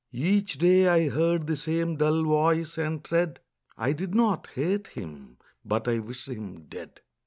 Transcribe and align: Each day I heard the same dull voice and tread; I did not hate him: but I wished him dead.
Each 0.13 0.57
day 0.57 0.87
I 0.87 1.09
heard 1.09 1.45
the 1.45 1.55
same 1.55 1.95
dull 1.97 2.23
voice 2.23 2.75
and 2.75 3.03
tread; 3.03 3.39
I 3.77 3.93
did 3.93 4.15
not 4.15 4.47
hate 4.55 4.87
him: 4.87 5.37
but 5.63 5.87
I 5.87 5.99
wished 5.99 6.27
him 6.27 6.63
dead. 6.63 7.01